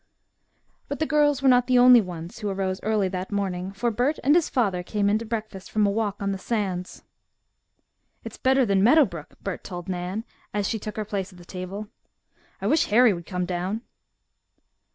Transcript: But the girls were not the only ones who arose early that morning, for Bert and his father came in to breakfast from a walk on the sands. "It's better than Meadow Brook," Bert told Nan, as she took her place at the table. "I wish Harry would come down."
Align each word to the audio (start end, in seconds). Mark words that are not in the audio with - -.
But 0.87 0.97
the 0.97 1.05
girls 1.05 1.43
were 1.43 1.47
not 1.47 1.67
the 1.67 1.77
only 1.77 2.01
ones 2.01 2.39
who 2.39 2.49
arose 2.49 2.81
early 2.81 3.07
that 3.09 3.31
morning, 3.31 3.71
for 3.71 3.91
Bert 3.91 4.17
and 4.23 4.33
his 4.33 4.49
father 4.49 4.81
came 4.81 5.11
in 5.11 5.19
to 5.19 5.25
breakfast 5.25 5.69
from 5.69 5.85
a 5.85 5.91
walk 5.91 6.19
on 6.23 6.31
the 6.31 6.39
sands. 6.39 7.03
"It's 8.23 8.35
better 8.39 8.65
than 8.65 8.83
Meadow 8.83 9.05
Brook," 9.05 9.35
Bert 9.43 9.63
told 9.63 9.87
Nan, 9.87 10.23
as 10.55 10.67
she 10.67 10.79
took 10.79 10.97
her 10.97 11.05
place 11.05 11.31
at 11.31 11.37
the 11.37 11.45
table. 11.45 11.87
"I 12.59 12.65
wish 12.65 12.85
Harry 12.87 13.13
would 13.13 13.27
come 13.27 13.45
down." 13.45 13.81